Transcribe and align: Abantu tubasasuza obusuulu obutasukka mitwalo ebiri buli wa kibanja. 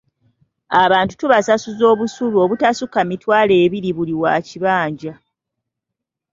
Abantu 0.83 1.13
tubasasuza 1.19 1.83
obusuulu 1.93 2.35
obutasukka 2.45 3.01
mitwalo 3.09 3.53
ebiri 3.65 3.89
buli 3.97 4.13
wa 4.21 4.33
kibanja. 4.47 5.13